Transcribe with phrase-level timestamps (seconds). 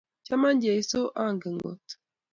[0.27, 1.87] Chama Jesu; angen kot;